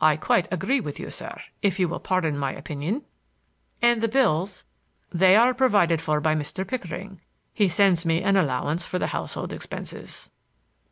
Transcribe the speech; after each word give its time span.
"I 0.00 0.16
quite 0.16 0.46
agree 0.52 0.78
with 0.78 1.00
you, 1.00 1.10
sir, 1.10 1.40
if 1.60 1.80
you 1.80 1.88
will 1.88 1.98
pardon 1.98 2.38
my 2.38 2.52
opinion." 2.52 3.02
"And 3.82 4.00
the 4.00 4.06
bills—" 4.06 4.64
"They 5.10 5.34
are 5.34 5.52
provided 5.54 6.00
for 6.00 6.20
by 6.20 6.36
Mr. 6.36 6.64
Pickering. 6.64 7.20
He 7.52 7.68
sends 7.68 8.06
me 8.06 8.22
an 8.22 8.36
allowance 8.36 8.86
for 8.86 9.00
the 9.00 9.08
household 9.08 9.52
expenses." 9.52 10.30